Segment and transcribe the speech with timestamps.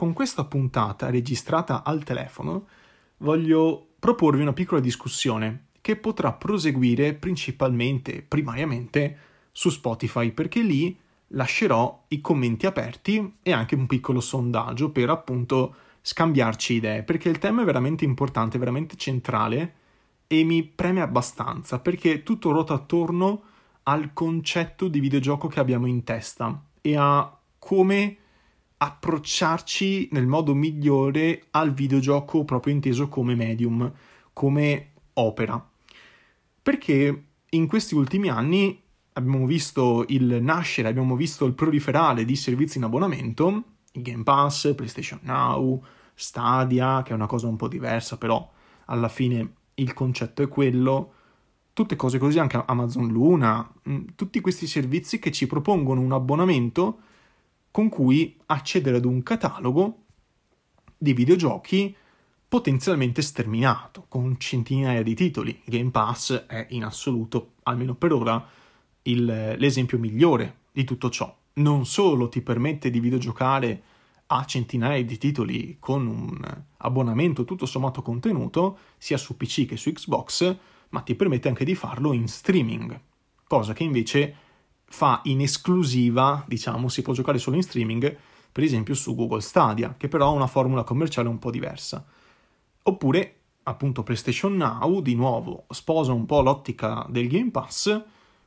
[0.00, 2.68] con questa puntata registrata al telefono
[3.18, 9.18] voglio proporvi una piccola discussione che potrà proseguire principalmente, primariamente,
[9.52, 15.74] su Spotify, perché lì lascerò i commenti aperti e anche un piccolo sondaggio per appunto
[16.00, 19.74] scambiarci idee, perché il tema è veramente importante, veramente centrale
[20.26, 23.42] e mi preme abbastanza, perché tutto ruota attorno
[23.82, 28.16] al concetto di videogioco che abbiamo in testa e a come
[28.82, 33.92] approcciarci nel modo migliore al videogioco proprio inteso come medium,
[34.32, 35.68] come opera.
[36.62, 38.80] Perché in questi ultimi anni
[39.12, 45.18] abbiamo visto il nascere, abbiamo visto il proliferare di servizi in abbonamento, Game Pass, PlayStation
[45.24, 48.50] Now, Stadia, che è una cosa un po' diversa, però
[48.86, 51.12] alla fine il concetto è quello.
[51.74, 57.00] Tutte cose così, anche Amazon Luna, mm, tutti questi servizi che ci propongono un abbonamento
[57.70, 60.04] con cui accedere ad un catalogo
[60.96, 61.94] di videogiochi
[62.46, 65.60] potenzialmente sterminato, con centinaia di titoli.
[65.64, 68.44] Game Pass è in assoluto, almeno per ora,
[69.02, 71.32] il, l'esempio migliore di tutto ciò.
[71.54, 73.82] Non solo ti permette di videogiocare
[74.26, 79.92] a centinaia di titoli con un abbonamento tutto sommato contenuto, sia su PC che su
[79.92, 80.56] Xbox,
[80.90, 83.00] ma ti permette anche di farlo in streaming,
[83.46, 84.34] cosa che invece
[84.92, 88.16] fa in esclusiva, diciamo, si può giocare solo in streaming,
[88.50, 92.04] per esempio su Google Stadia, che però ha una formula commerciale un po' diversa.
[92.82, 98.02] Oppure, appunto, PlayStation Now, di nuovo, sposa un po' l'ottica del Game Pass,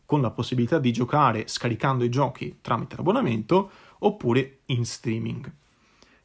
[0.05, 5.50] con la possibilità di giocare scaricando i giochi tramite l'abbonamento, oppure in streaming.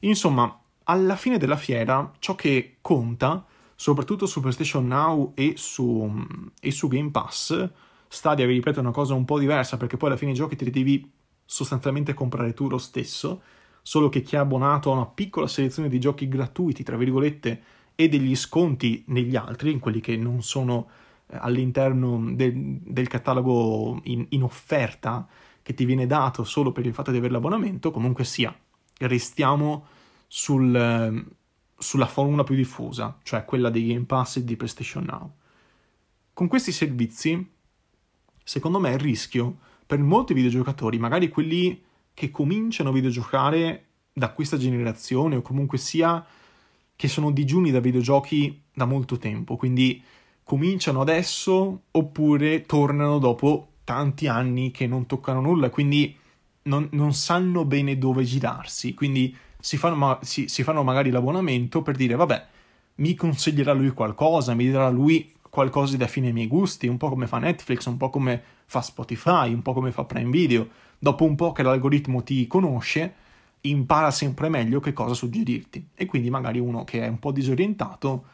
[0.01, 6.27] Insomma, alla fine della fiera, ciò che conta, soprattutto su PlayStation Now e su,
[6.61, 7.71] e su Game Pass,
[8.09, 10.57] Stadia, vi ripeto, è una cosa un po' diversa perché poi alla fine i giochi
[10.57, 11.13] te li devi
[11.45, 13.43] sostanzialmente comprare tu lo stesso,
[13.83, 17.63] solo che chi è abbonato a una piccola selezione di giochi gratuiti, tra virgolette,
[17.95, 20.89] e degli sconti negli altri, in quelli che non sono
[21.27, 25.27] eh, all'interno del, del catalogo in, in, offerta
[25.63, 28.55] che ti viene dato solo per il fatto di avere l'abbonamento, comunque sia,
[28.99, 29.87] restiamo
[30.27, 31.27] sul,
[31.77, 35.33] sulla formula più diffusa, cioè quella dei Game Pass e di PlayStation Now.
[36.33, 37.57] Con questi servizi
[38.49, 41.83] secondo me il rischio per molti videogiocatori, magari quelli
[42.15, 46.25] che cominciano a videogiocare da questa generazione o comunque sia
[46.97, 50.03] che sono digiuni da videogiochi da molto tempo, quindi
[50.45, 56.17] cominciano adesso oppure tornano dopo tanti anni che non toccano nulla, quindi
[56.63, 61.97] non, non sanno bene dove girarsi, quindi si fanno, si, si fanno magari l'abbonamento per
[61.97, 62.47] dire vabbè,
[62.97, 67.09] mi consiglierà lui qualcosa, mi dirà lui qualcosa di affine ai miei gusti, un po'
[67.09, 70.69] come fa Netflix, un po' come fa Spotify, un po' come fa Prime Video.
[70.99, 73.15] Dopo un po' che l'algoritmo ti conosce,
[73.63, 75.91] impara sempre meglio che cosa suggerirti.
[75.95, 78.25] E quindi magari uno che è un po' disorientato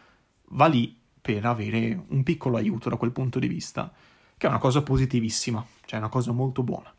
[0.48, 3.92] va lì per avere un piccolo aiuto da quel punto di vista,
[4.36, 6.92] che è una cosa positivissima, cioè una cosa molto buona.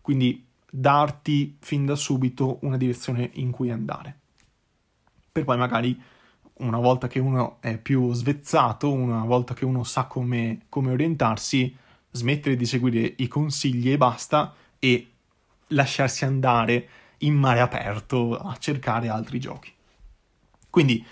[0.00, 4.18] Quindi darti fin da subito una direzione in cui andare.
[5.30, 6.00] Per poi magari
[6.58, 11.74] una volta che uno è più svezzato, una volta che uno sa come, come orientarsi,
[12.10, 15.10] smettere di seguire i consigli e basta e
[15.68, 19.72] lasciarsi andare in mare aperto a cercare altri giochi.
[20.70, 21.04] Quindi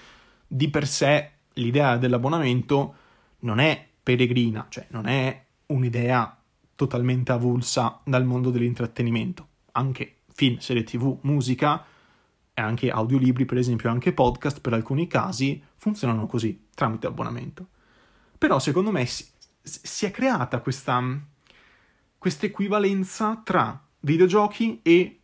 [0.46, 2.94] di per sé l'idea dell'abbonamento
[3.40, 6.38] non è peregrina, cioè non è un'idea
[6.74, 9.48] totalmente avulsa dal mondo dell'intrattenimento.
[9.72, 11.84] Anche film, serie tv, musica
[12.60, 17.68] anche audiolibri, per esempio, anche podcast per alcuni casi funzionano così, tramite abbonamento.
[18.38, 19.26] Però secondo me si,
[19.62, 21.02] si è creata questa,
[22.40, 25.20] equivalenza tra videogiochi e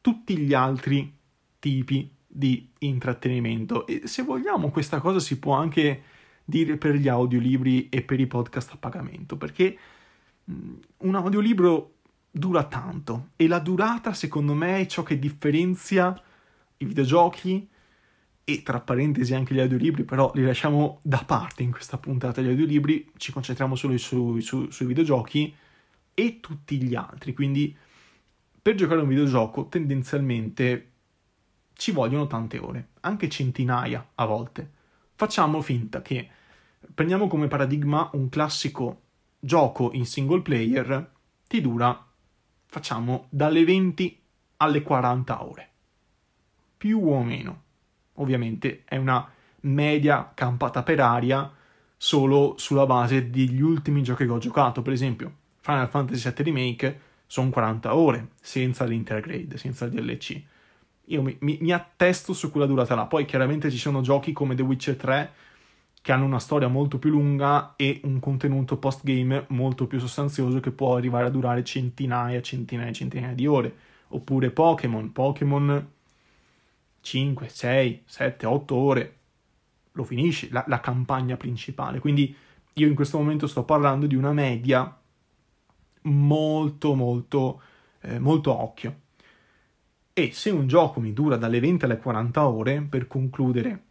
[0.00, 1.14] tutti gli altri
[1.58, 3.86] tipi di intrattenimento.
[3.86, 6.02] E se vogliamo, questa cosa si può anche
[6.44, 9.78] dire per gli audiolibri e per i podcast a pagamento, perché
[10.44, 11.94] un audiolibro
[12.30, 16.20] dura tanto e la durata, secondo me, è ciò che differenzia
[16.82, 17.68] i videogiochi
[18.44, 22.48] e tra parentesi anche gli audiolibri, però li lasciamo da parte in questa puntata gli
[22.48, 25.54] audiolibri, ci concentriamo solo su, su, sui videogiochi
[26.12, 27.34] e tutti gli altri.
[27.34, 27.74] Quindi
[28.60, 30.90] per giocare un videogioco tendenzialmente
[31.74, 34.70] ci vogliono tante ore, anche centinaia a volte.
[35.14, 36.28] Facciamo finta che
[36.92, 39.02] prendiamo come paradigma un classico
[39.38, 41.10] gioco in single player,
[41.46, 42.06] ti dura,
[42.66, 44.20] facciamo, dalle 20
[44.56, 45.71] alle 40 ore
[46.82, 47.62] più o meno.
[48.14, 49.24] Ovviamente è una
[49.60, 51.48] media campata per aria
[51.96, 54.82] solo sulla base degli ultimi giochi che ho giocato.
[54.82, 60.42] Per esempio, Final Fantasy VII Remake sono 40 ore senza l'intergrade, senza il DLC.
[61.04, 63.06] io mi, mi, mi, attesto su quella durata là.
[63.06, 65.32] Poi chiaramente ci sono giochi come The Witcher 3
[66.02, 70.72] che hanno una storia molto più lunga e un contenuto post-game molto più sostanzioso che
[70.72, 73.72] può arrivare a durare centinaia, centinaia, centinaia di ore.
[74.08, 76.00] Oppure Pokémon, Pokémon
[77.02, 79.16] 5, 6, 7, 8 ore,
[79.92, 81.98] lo finisci, la, la campagna principale.
[81.98, 82.34] Quindi
[82.74, 84.96] io in questo momento sto parlando di una media
[86.02, 87.60] molto, molto,
[88.00, 89.00] eh, molto occhio.
[90.14, 93.84] E se un gioco mi dura dalle 20 alle 40 ore, per concludere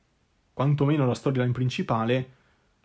[0.54, 2.30] quantomeno la storyline principale,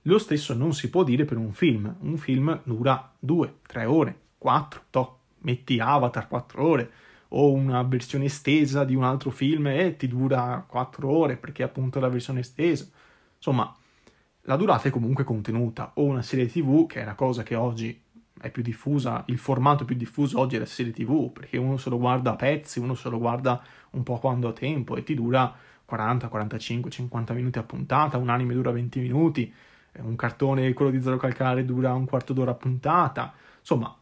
[0.03, 1.95] lo stesso non si può dire per un film.
[2.01, 6.91] Un film dura 2, 3 ore, 4, to, metti Avatar 4 ore,
[7.29, 11.67] o una versione estesa di un altro film e ti dura 4 ore perché è
[11.67, 12.87] appunto la versione estesa.
[13.37, 13.75] Insomma,
[14.43, 18.01] la durata è comunque contenuta, o una serie TV, che è la cosa che oggi
[18.41, 21.91] è più diffusa, il formato più diffuso oggi è la serie TV, perché uno se
[21.91, 25.15] lo guarda a pezzi, uno se lo guarda un po' quando ha tempo e ti
[25.15, 25.53] dura
[25.85, 29.53] 40, 45, 50 minuti a puntata, un anime dura 20 minuti,
[29.93, 33.33] eh, un cartone, quello di Zero Calcare, dura un quarto d'ora a puntata.
[33.59, 33.97] Insomma,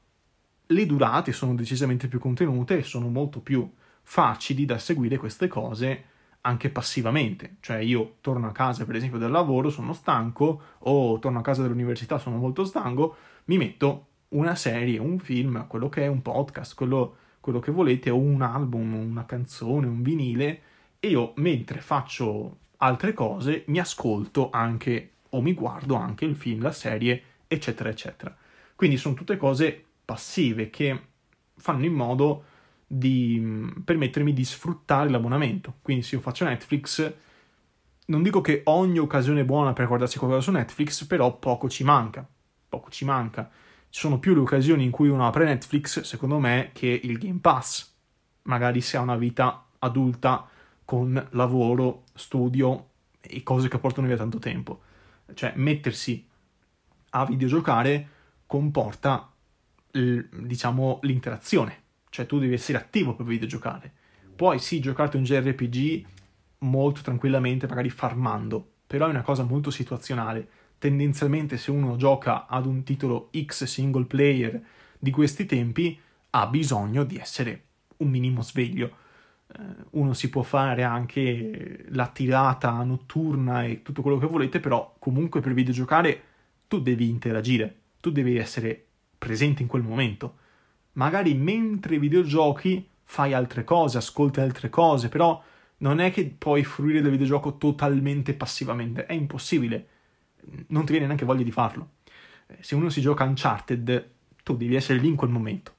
[0.67, 3.71] le durate sono decisamente più contenute e sono molto più
[4.03, 6.05] facili da seguire queste cose
[6.43, 11.39] anche passivamente, cioè io torno a casa per esempio dal lavoro, sono stanco o torno
[11.39, 13.17] a casa dall'università, sono molto stanco,
[13.47, 18.11] mi metto una serie, un film, quello che è un podcast, quello, quello che volete,
[18.11, 20.61] o un album, una canzone, un vinile,
[21.01, 26.61] e io mentre faccio altre cose mi ascolto anche o mi guardo anche il film,
[26.61, 28.37] la serie, eccetera, eccetera.
[28.75, 31.01] Quindi sono tutte cose passive che
[31.57, 32.45] fanno in modo
[32.87, 35.75] di permettermi di sfruttare l'abbonamento.
[35.83, 37.13] Quindi se io faccio Netflix,
[38.07, 41.85] non dico che ogni occasione è buona per guardarsi qualcosa su Netflix, però poco ci
[41.85, 42.27] manca.
[42.69, 43.51] Poco ci manca
[43.95, 47.39] ci sono più le occasioni in cui uno apre Netflix, secondo me, che il Game
[47.39, 47.93] Pass.
[48.43, 50.49] Magari se ha una vita adulta
[50.85, 52.89] con lavoro, studio
[53.21, 54.81] e cose che portano via tanto tempo.
[55.33, 56.27] Cioè, mettersi
[57.11, 58.09] a videgiocare
[58.47, 59.31] comporta,
[59.95, 61.83] diciamo, l'interazione.
[62.09, 63.93] Cioè, tu devi essere attivo per videgiocare.
[64.35, 66.07] Puoi sì giocarti un JRPG
[66.59, 70.49] molto tranquillamente, magari farmando, però è una cosa molto situazionale
[70.85, 74.63] tendenzialmente se uno gioca ad un titolo X single player
[74.99, 75.99] di questi tempi
[76.31, 77.63] ha bisogno di essere
[77.99, 78.97] un minimo sveglio.
[79.47, 79.61] Eh,
[79.93, 85.41] uno si può fare anche la tirata notturna e tutto quello che volete, però comunque
[85.41, 86.23] per videgiocare
[86.69, 88.85] tu devi interagire, tu devi essere
[89.25, 90.37] presente in quel momento.
[90.93, 95.43] Magari mentre videogiochi fai altre cose, ascolti altre cose, però
[95.79, 99.89] non è che puoi fruire del videogioco totalmente passivamente, è impossibile
[100.69, 101.91] non ti viene neanche voglia di farlo.
[102.47, 104.11] Eh, se uno si gioca Uncharted,
[104.43, 105.75] tu devi essere lì in quel momento.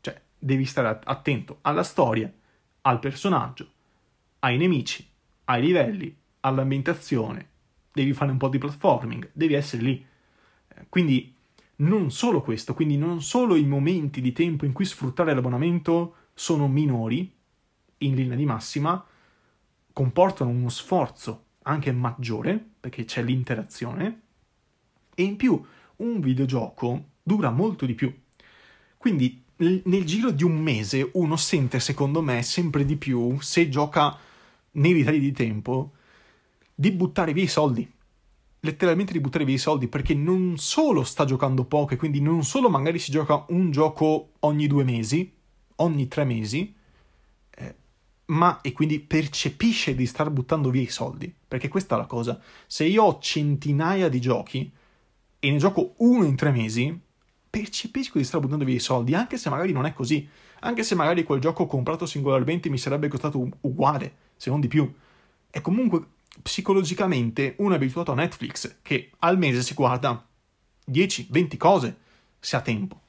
[0.00, 2.32] Cioè, devi stare attento alla storia,
[2.82, 3.70] al personaggio,
[4.40, 5.06] ai nemici,
[5.44, 7.48] ai livelli, all'ambientazione.
[7.92, 10.06] Devi fare un po' di platforming, devi essere lì.
[10.68, 11.33] Eh, quindi
[11.76, 16.68] non solo questo, quindi non solo i momenti di tempo in cui sfruttare l'abbonamento sono
[16.68, 17.32] minori,
[17.98, 19.04] in linea di massima,
[19.92, 24.20] comportano uno sforzo anche maggiore, perché c'è l'interazione,
[25.14, 25.62] e in più
[25.96, 28.14] un videogioco dura molto di più.
[28.96, 34.16] Quindi nel giro di un mese uno sente, secondo me, sempre di più, se gioca
[34.72, 35.92] nei ritagli di tempo,
[36.74, 37.90] di buttare via i soldi.
[38.64, 42.44] Letteralmente di buttare via i soldi, perché non solo sta giocando poco, e quindi non
[42.44, 45.30] solo magari si gioca un gioco ogni due mesi,
[45.76, 46.74] ogni tre mesi,
[48.26, 51.32] ma e quindi percepisce di star buttando via i soldi.
[51.46, 52.40] Perché questa è la cosa.
[52.66, 54.72] Se io ho centinaia di giochi
[55.38, 56.98] e ne gioco uno in tre mesi,
[57.50, 60.26] percepisco di star buttando via i soldi, anche se magari non è così.
[60.60, 64.90] Anche se magari quel gioco comprato singolarmente mi sarebbe costato uguale, se non di più.
[65.50, 66.06] E comunque
[66.42, 70.26] psicologicamente uno è abituato a Netflix, che al mese si guarda
[70.90, 71.96] 10-20 cose,
[72.38, 73.00] se ha tempo.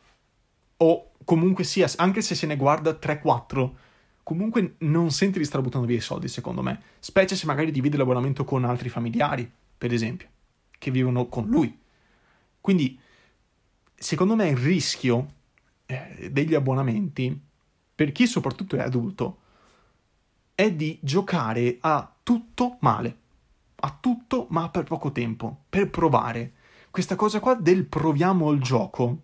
[0.77, 3.71] O comunque sia, anche se se ne guarda 3-4
[4.25, 6.81] comunque non senti di stare buttando via i soldi, secondo me.
[6.97, 10.27] Specie se magari divide l'abbonamento con altri familiari, per esempio,
[10.79, 11.77] che vivono con lui.
[12.59, 12.99] Quindi,
[13.93, 15.27] secondo me, il rischio
[15.85, 17.39] eh, degli abbonamenti,
[17.93, 19.41] per chi soprattutto è adulto,
[20.55, 23.17] è di giocare a tutto male.
[23.75, 26.53] A tutto, ma per poco tempo, per provare.
[26.89, 29.21] Questa cosa qua del proviamo il gioco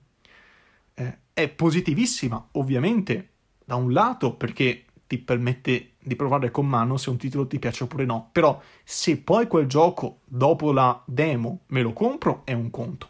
[0.94, 3.30] eh, è positivissima, ovviamente,
[3.64, 7.84] da un lato perché ti permette di provare con mano se un titolo ti piace
[7.84, 8.30] oppure no.
[8.32, 13.10] Però se poi quel gioco dopo la demo me lo compro è un conto.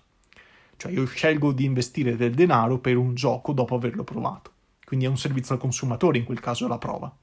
[0.77, 4.51] Cioè io scelgo di investire del denaro per un gioco dopo averlo provato.
[4.85, 7.13] Quindi è un servizio al consumatore in quel caso la prova.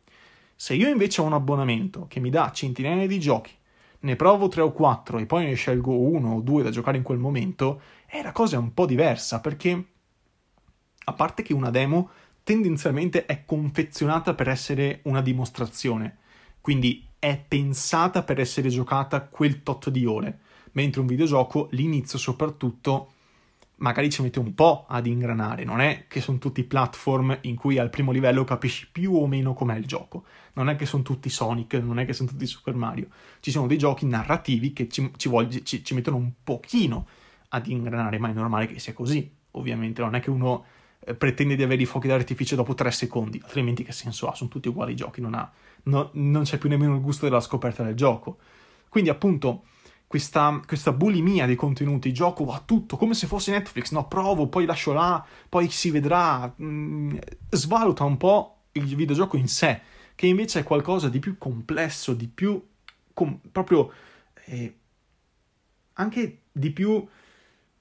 [0.61, 3.53] Se io invece ho un abbonamento che mi dà centinaia di giochi,
[4.01, 7.05] ne provo 3 o 4 e poi ne scelgo uno o due da giocare in
[7.05, 9.85] quel momento, eh, la cosa è un po' diversa perché,
[11.05, 12.11] a parte che una demo
[12.43, 16.17] tendenzialmente è confezionata per essere una dimostrazione,
[16.61, 20.41] quindi è pensata per essere giocata quel tot di ore,
[20.73, 23.13] mentre un videogioco l'inizio soprattutto
[23.79, 27.79] magari ci mette un po' ad ingranare, non è che sono tutti platform in cui
[27.79, 31.29] al primo livello capisci più o meno com'è il gioco, non è che sono tutti
[31.29, 33.09] Sonic, non è che sono tutti Super Mario,
[33.41, 37.07] ci sono dei giochi narrativi che ci, ci, voglio, ci, ci mettono un pochino
[37.51, 40.65] ad ingranare, ma è normale che sia così, ovviamente, non è che uno
[41.01, 44.35] eh, pretende di avere i fuochi d'artificio dopo tre secondi, altrimenti che senso ha?
[44.35, 45.51] Sono tutti uguali i giochi, non, ha,
[45.85, 48.39] no, non c'è più nemmeno il gusto della scoperta del gioco.
[48.89, 49.65] Quindi appunto
[50.09, 54.65] questa, questa, bulimia dei contenuti, gioco a tutto, come se fosse Netflix, no, provo, poi
[54.65, 57.17] lascio là, poi si vedrà, mm,
[57.51, 59.81] svaluta un po' il videogioco in sé,
[60.15, 62.61] che invece è qualcosa di più complesso, di più
[63.13, 63.93] com- proprio
[64.47, 64.77] eh,
[65.93, 67.07] anche di più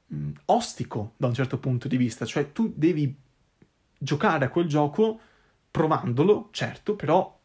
[0.07, 3.15] mh, mm, ostico da un certo punto di vista, cioè tu devi
[3.97, 5.19] giocare a quel gioco
[5.71, 7.36] provandolo, certo, però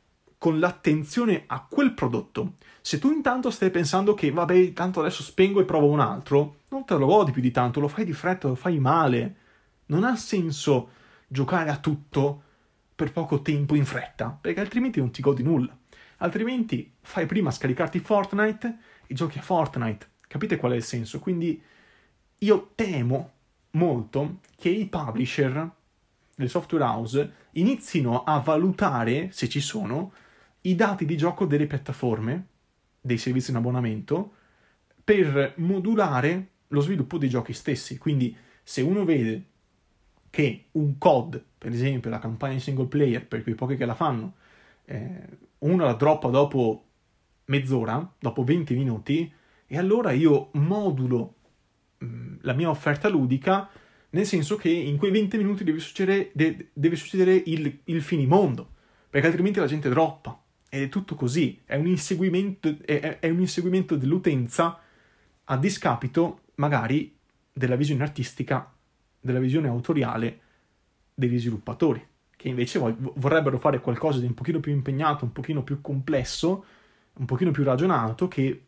[0.43, 2.55] con l'attenzione a quel prodotto.
[2.81, 6.85] Se tu intanto stai pensando che vabbè, tanto adesso spengo e provo un altro, non
[6.85, 9.37] te lo godi più di tanto, lo fai di fretta, lo fai male.
[9.87, 10.89] Non ha senso
[11.29, 12.43] giocare a tutto
[12.93, 15.79] per poco tempo in fretta, perché altrimenti non ti godi nulla.
[16.17, 20.09] Altrimenti fai prima scaricarti Fortnite e giochi a Fortnite.
[20.27, 21.21] Capite qual è il senso?
[21.21, 21.63] Quindi
[22.39, 23.31] io temo
[23.71, 25.71] molto che i publisher,
[26.35, 30.13] le software house, inizino a valutare, se ci sono,
[30.63, 32.47] i dati di gioco delle piattaforme,
[33.01, 34.35] dei servizi in abbonamento,
[35.05, 37.99] per modulare lo sviluppo dei giochi stessi.
[37.99, 39.45] Quindi se uno vede
[40.31, 44.35] che un COD, per esempio, la campagna single player, per quei pochi che la fanno,
[44.85, 45.29] eh,
[45.59, 46.85] uno la droppa dopo
[47.47, 49.33] mezz'ora, dopo 20 minuti,
[49.67, 51.35] e allora io modulo
[51.99, 53.69] mh, mm, la mia offerta ludica
[54.13, 58.69] nel senso che in quei 20 minuti deve succedere, de- deve succedere il, il finimondo,
[59.09, 60.39] perché altrimenti la gente droppa.
[60.75, 64.81] Ed è tutto così, è un inseguimento, è, è un inseguimento dell'utenza
[65.45, 67.15] a discapito magari
[67.53, 68.73] della visione artistica,
[69.21, 70.41] della visione autoriale
[71.13, 72.03] degli sviluppatori,
[72.35, 76.65] che invece vorrebbero fare qualcosa di un pochino più impegnato, un pochino più complesso,
[77.19, 78.65] un pochino più ragionato, che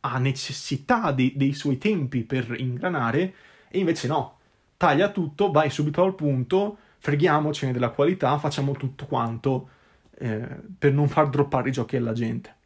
[0.00, 3.34] ha necessità di, dei suoi tempi per ingranare,
[3.70, 4.40] e invece no,
[4.76, 9.70] taglia tutto, vai subito al punto, freghiamocene della qualità, facciamo tutto quanto
[10.18, 12.56] eh, per non far droppare i giochi alla gente.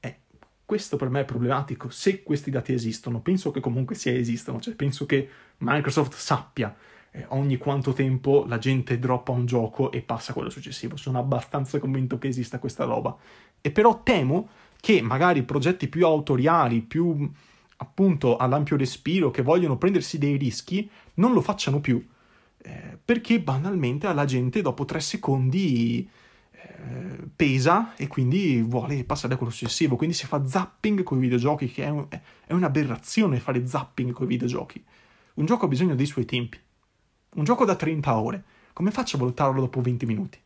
[0.00, 0.18] Eh,
[0.64, 4.74] questo per me è problematico, se questi dati esistono, penso che comunque sia esistono, cioè
[4.74, 6.74] penso che Microsoft sappia
[7.10, 11.18] eh, ogni quanto tempo la gente droppa un gioco e passa a quello successivo, sono
[11.18, 13.16] abbastanza convinto che esista questa roba.
[13.60, 14.48] E però temo
[14.80, 17.30] che magari progetti più autoriali, più
[17.78, 22.04] appunto all'ampio respiro, che vogliono prendersi dei rischi, non lo facciano più.
[22.60, 26.08] Eh, perché banalmente alla gente dopo tre secondi
[27.34, 31.70] pesa e quindi vuole passare a quello successivo, quindi si fa zapping con i videogiochi,
[31.70, 34.82] che è, un, è un'aberrazione fare zapping con i videogiochi.
[35.34, 36.58] Un gioco ha bisogno dei suoi tempi.
[37.34, 40.38] Un gioco da 30 ore, come faccio a valutarlo dopo 20 minuti?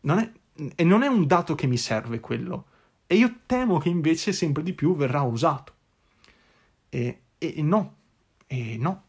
[0.00, 0.30] Non è,
[0.74, 2.66] e non è un dato che mi serve quello.
[3.06, 5.72] E io temo che invece sempre di più verrà usato.
[6.88, 7.94] E, e no,
[8.46, 9.04] e no.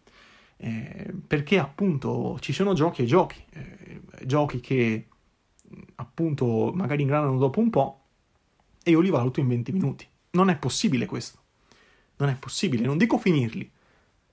[0.57, 5.07] Eh, perché appunto ci sono giochi e giochi, eh, giochi che
[5.95, 8.01] appunto magari ingranano dopo un po'
[8.83, 10.07] e io li valuto in 20 minuti.
[10.31, 11.39] Non è possibile questo.
[12.17, 13.69] Non è possibile, non dico finirli,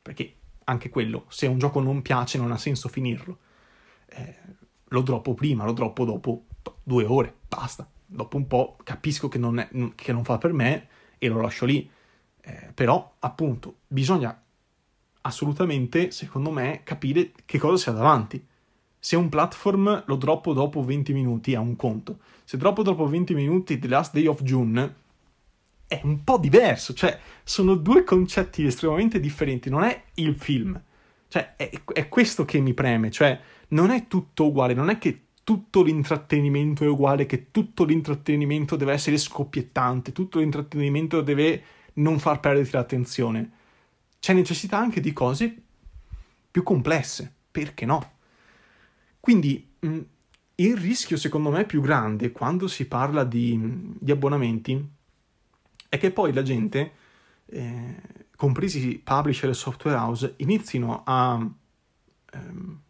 [0.00, 3.38] perché anche quello, se un gioco non piace non ha senso finirlo.
[4.06, 4.36] Eh,
[4.88, 6.44] lo droppo prima, lo droppo dopo
[6.82, 7.88] due ore, basta.
[8.06, 10.88] Dopo un po' capisco che non, è, che non fa per me
[11.18, 11.90] e lo lascio lì.
[12.40, 14.40] Eh, però, appunto, bisogna
[15.22, 18.46] assolutamente, secondo me, capire che cosa si davanti.
[19.04, 22.20] Se un platform lo droppo dopo 20 minuti è un conto.
[22.42, 24.94] Se droppo dopo 20 minuti The Last Day of June
[25.87, 30.80] è un po' diverso, cioè sono due concetti estremamente differenti, non è il film.
[31.28, 35.25] Cioè è, è questo che mi preme, cioè non è tutto uguale, non è che
[35.44, 41.62] tutto l'intrattenimento è uguale, che tutto l'intrattenimento deve essere scoppiettante, tutto l'intrattenimento deve
[41.96, 43.50] non far perdere l'attenzione.
[44.18, 45.54] C'è necessità anche di cose
[46.50, 48.12] più complesse, perché no?
[49.25, 50.00] Quindi mh, mm,
[50.57, 53.59] il rischio secondo me più grande quando si parla di,
[53.99, 54.88] di abbonamenti
[55.88, 56.93] è che poi la gente,
[57.47, 57.97] eh,
[58.37, 61.43] compresi publisher e software house, inizino a
[62.33, 62.81] ehm,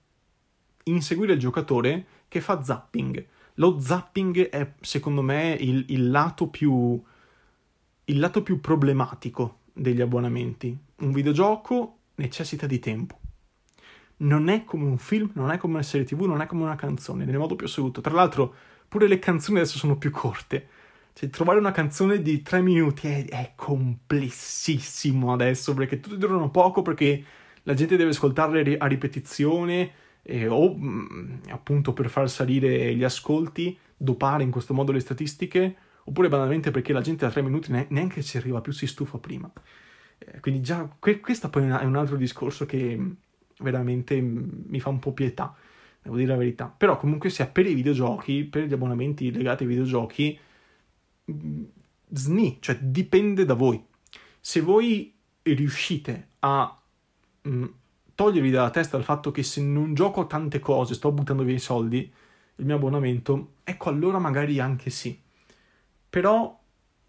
[0.82, 3.24] inseguire il giocatore che fa zapping.
[3.54, 7.00] lo zapping è secondo me il, il, lato più,
[8.06, 10.76] il lato più problematico degli abbonamenti.
[10.96, 13.20] Un videogioco necessita di tempo.
[14.24, 16.76] Non è come un film, non è come una serie tv, non è come una
[16.76, 18.00] canzone, nel modo più assoluto.
[18.00, 18.54] Tra l'altro,
[18.88, 20.68] pure le canzoni adesso sono più corte.
[21.12, 26.82] Cioè, trovare una canzone di tre minuti è, è complessissimo adesso, perché tutti durano poco,
[26.82, 27.24] perché
[27.64, 33.78] la gente deve ascoltarle a ripetizione, eh, o mm, appunto per far salire gli ascolti,
[33.96, 37.86] dopare in questo modo le statistiche, oppure banalmente perché la gente a tre minuti ne-
[37.90, 39.50] neanche ci arriva più, si stufa prima.
[40.18, 42.98] Eh, quindi già que- questo poi è un altro discorso che
[43.58, 45.54] veramente mi fa un po' pietà,
[46.02, 46.66] devo dire la verità.
[46.66, 50.38] Però comunque sia per i videogiochi, per gli abbonamenti legati ai videogiochi,
[52.08, 53.82] sni, cioè dipende da voi.
[54.40, 56.78] Se voi riuscite a
[58.14, 61.60] togliervi dalla testa il fatto che se non gioco tante cose, sto buttando via i
[61.60, 62.12] soldi,
[62.56, 65.20] il mio abbonamento, ecco allora magari anche sì.
[66.08, 66.60] Però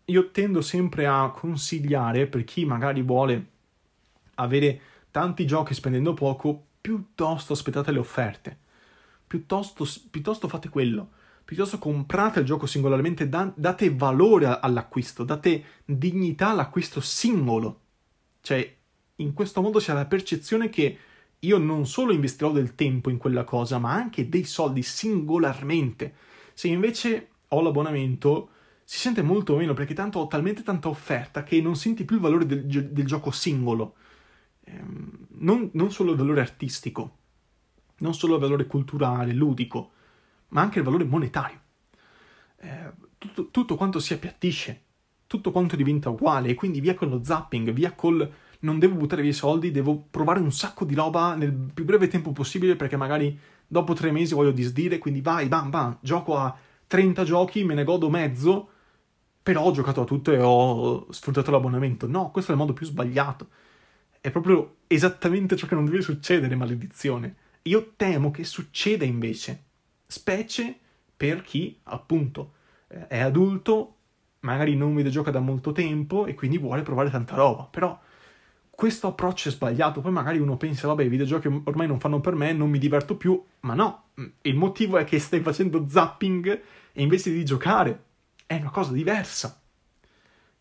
[0.05, 3.47] io tendo sempre a consigliare per chi magari vuole
[4.35, 4.81] avere
[5.15, 8.57] tanti giochi spendendo poco, piuttosto aspettate le offerte.
[9.25, 11.12] Piuttosto, piuttosto fate quello.
[11.45, 17.79] Piuttosto comprate il gioco singolarmente, da, date valore all'acquisto, date dignità all'acquisto singolo.
[18.41, 18.75] Cioè,
[19.15, 20.98] in questo modo ha la percezione che
[21.39, 26.13] io non solo investirò del tempo in quella cosa, ma anche dei soldi singolarmente.
[26.53, 28.50] Se invece ho l'abbonamento,
[28.84, 32.22] si sente molto meno perché tanto ho talmente tanta offerta che non senti più il
[32.22, 33.95] valore del, del gioco singolo.
[34.65, 37.17] Ehm, non, non, solo il valore artistico,
[38.00, 39.91] non solo il valore culturale, ludico,
[40.50, 41.60] ma anche il valore monetario.
[42.57, 44.84] Eh, tutto, tutto quanto si appiattisce,
[45.27, 49.22] tutto quanto diventa uguale, e quindi via con lo zapping, via col non devo buttare
[49.22, 52.98] via i soldi, devo provare un sacco di roba nel più breve tempo possibile perché
[52.98, 56.55] magari dopo tre mesi voglio disdire, quindi vai, bam, bam, gioco a
[56.88, 58.69] 30 giochi, me ne godo mezzo,
[59.41, 62.07] però ho giocato a tutto e ho sfruttato l'abbonamento.
[62.07, 63.48] No, questo è il modo più sbagliato.
[64.25, 67.35] È proprio esattamente ciò che non deve succedere, maledizione.
[67.61, 69.66] Io temo che succeda invece,
[70.07, 70.79] specie
[71.16, 72.53] per chi, appunto,
[72.88, 73.98] eh, è adulto,
[74.40, 78.01] magari non videogioca da molto tempo e quindi vuole provare tanta roba, però
[78.72, 80.01] questo approccio è sbagliato.
[80.01, 83.18] Poi magari uno pensa, vabbè, i videogiochi ormai non fanno per me, non mi diverto
[83.18, 84.05] più, ma no,
[84.42, 86.61] il motivo è che stai facendo zapping
[86.94, 88.03] e invece di giocare
[88.48, 89.61] è una cosa diversa.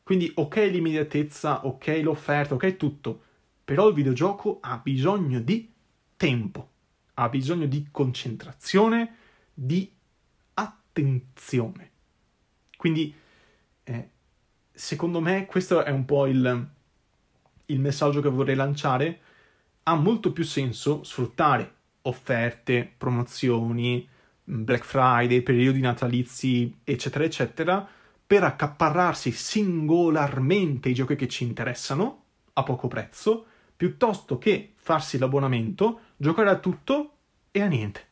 [0.02, 3.22] Quindi ok l'immediatezza, ok l'offerta, ok tutto,
[3.64, 5.72] però il videogioco ha bisogno di
[6.16, 6.70] tempo,
[7.14, 9.16] ha bisogno di concentrazione,
[9.54, 9.90] di
[10.54, 11.90] attenzione.
[12.76, 13.14] Quindi,
[13.84, 14.08] eh,
[14.72, 16.68] secondo me, questo è un po' il,
[17.66, 19.20] il messaggio che vorrei lanciare,
[19.84, 21.72] ha molto più senso sfruttare
[22.02, 24.06] offerte, promozioni,
[24.44, 27.88] Black Friday, periodi natalizi, eccetera, eccetera,
[28.26, 32.22] per accaparrarsi singolarmente i giochi che ci interessano
[32.54, 37.16] a poco prezzo, piuttosto che farsi l'abbonamento, giocare a tutto
[37.50, 38.06] e a niente.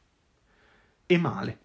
[1.07, 1.59] E male.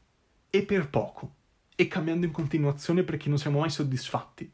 [0.49, 1.35] E per poco.
[1.75, 4.51] E cambiando in continuazione perché non siamo mai soddisfatti.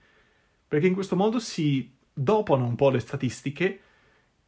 [0.67, 3.79] Perché in questo modo si dopano un po' le statistiche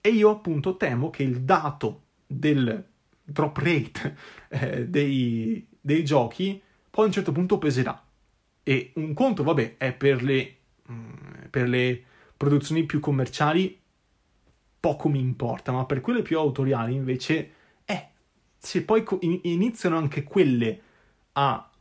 [0.01, 2.84] e io appunto temo che il dato del
[3.23, 4.17] drop rate
[4.49, 8.03] eh, dei, dei, giochi poi a un certo punto peserà.
[8.62, 10.58] E un conto, vabbè, è per le,
[10.91, 12.03] mm, per le
[12.38, 13.79] produzioni più commerciali
[14.86, 17.52] poco mi importa, ma per quelle più autoriali invece,
[17.86, 18.10] eh,
[18.56, 19.04] se poi
[19.41, 20.80] iniziano anche quelle
[21.32, 21.71] a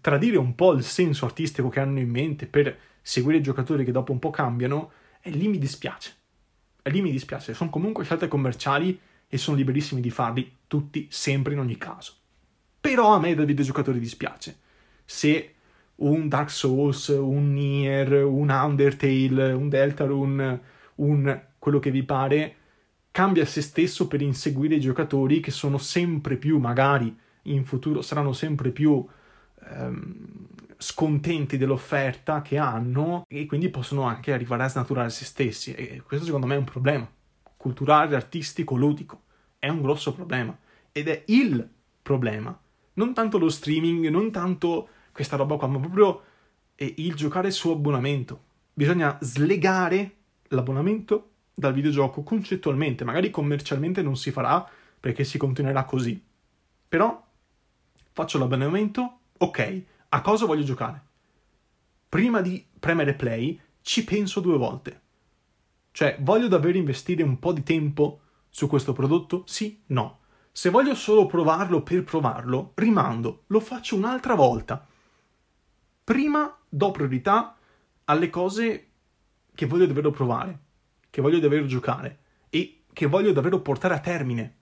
[0.00, 3.90] tradire un po' il senso artistico che hanno in mente per seguire i giocatori che
[3.90, 6.14] dopo un po' cambiano, e lì mi dispiace.
[6.80, 7.54] E lì mi dispiace.
[7.54, 12.12] Sono comunque scelte commerciali e sono liberissimi di farli tutti, sempre, in ogni caso.
[12.80, 14.58] Però a me da videogiocatore dispiace.
[15.04, 15.54] Se
[15.96, 20.60] un Dark Souls, un Nier, un Undertale, un Deltarune,
[20.96, 22.56] un quello che vi pare,
[23.10, 28.34] cambia se stesso per inseguire i giocatori che sono sempre più, magari in futuro saranno
[28.34, 29.02] sempre più
[29.70, 30.46] ehm,
[30.76, 35.72] scontenti dell'offerta che hanno e quindi possono anche arrivare a snaturare se stessi.
[35.72, 37.10] E questo secondo me è un problema
[37.56, 39.22] culturale, artistico, ludico.
[39.58, 40.54] È un grosso problema.
[40.92, 41.66] Ed è il
[42.02, 42.54] problema.
[42.94, 46.22] Non tanto lo streaming, non tanto questa roba qua, ma proprio
[46.76, 48.42] il giocare su abbonamento.
[48.74, 50.16] Bisogna slegare
[50.48, 56.32] l'abbonamento dal videogioco concettualmente, magari commercialmente non si farà perché si continuerà così
[56.94, 57.20] però
[58.12, 61.02] faccio l'abbonamento, ok a cosa voglio giocare.
[62.08, 65.00] Prima di premere play ci penso due volte.
[65.90, 69.42] Cioè, voglio davvero investire un po' di tempo su questo prodotto?
[69.44, 69.82] Sì?
[69.86, 70.20] No.
[70.52, 74.86] Se voglio solo provarlo per provarlo, rimando, lo faccio un'altra volta.
[76.04, 77.56] Prima do priorità
[78.04, 78.88] alle cose
[79.52, 80.58] che voglio davvero provare,
[81.14, 82.18] che voglio davvero giocare
[82.50, 84.56] e che voglio davvero portare a termine.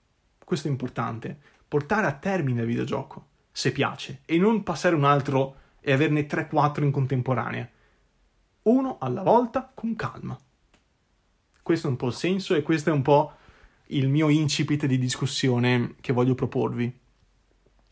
[0.45, 5.57] Questo è importante, portare a termine il videogioco, se piace, e non passare un altro
[5.81, 7.67] e averne 3-4 in contemporanea.
[8.65, 10.39] Uno alla volta con calma.
[11.63, 13.33] Questo è un po' il senso e questo è un po'
[13.87, 17.01] il mio incipit di discussione che voglio proporvi.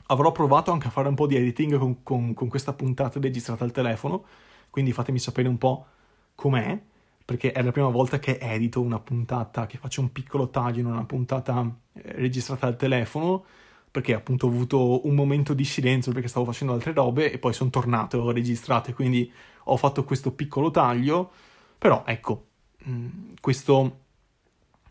[0.08, 3.64] Avrò provato anche a fare un po' di editing con, con, con questa puntata registrata
[3.64, 4.26] al telefono,
[4.68, 5.86] quindi fatemi sapere un po'
[6.34, 6.88] com'è,
[7.30, 10.86] perché è la prima volta che edito una puntata, che faccio un piccolo taglio in
[10.86, 13.44] una puntata eh, registrata al telefono,
[13.88, 17.52] perché appunto ho avuto un momento di silenzio perché stavo facendo altre robe e poi
[17.52, 21.30] sono tornato e ho registrato quindi ho fatto questo piccolo taglio,
[21.78, 22.46] però ecco,
[22.78, 23.06] mh,
[23.40, 23.98] questo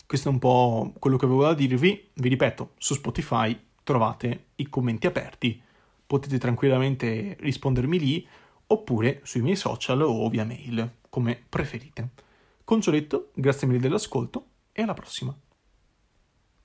[0.06, 2.10] questo è un po' quello che avevo da dirvi.
[2.14, 5.62] Vi ripeto, su Spotify trovate i commenti aperti,
[6.08, 8.26] potete tranquillamente rispondermi lì
[8.68, 12.28] oppure sui miei social o via mail, come preferite.
[12.70, 15.36] Con ciò detto, grazie mille dell'ascolto e alla prossima.